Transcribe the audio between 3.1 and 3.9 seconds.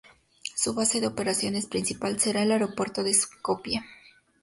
Skopie.